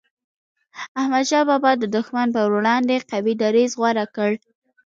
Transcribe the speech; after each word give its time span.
احمد 0.99 1.25
شاه 1.29 1.43
بابا 1.49 1.71
د 1.77 1.83
دښمن 1.95 2.27
پر 2.35 2.45
وړاندي 2.55 2.97
قوي 3.11 3.33
دریځ 3.43 3.71
غوره 3.79 4.05
کړ. 4.15 4.31